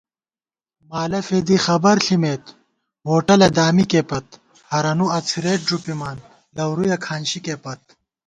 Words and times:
مالہ 0.89 1.21
فېدی 1.27 1.57
خبر 1.65 1.95
ݪِمېت 2.05 2.43
ووٹَلہ 3.07 3.47
دامِکے 3.57 4.01
پت 4.09 4.27
* 4.49 4.69
ہرَنُو 4.69 5.07
اڅَھرېت 5.17 5.61
ݫُپِمان 5.67 6.17
لَورُیَہ 6.55 6.97
کھانشِکے 7.05 7.55
پت 7.63 7.81